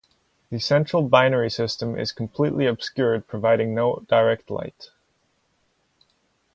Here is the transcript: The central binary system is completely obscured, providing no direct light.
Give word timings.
The 0.49 0.57
central 0.59 1.07
binary 1.07 1.51
system 1.51 1.95
is 1.95 2.11
completely 2.11 2.65
obscured, 2.65 3.27
providing 3.27 3.75
no 3.75 4.03
direct 4.09 4.49
light. 4.49 4.89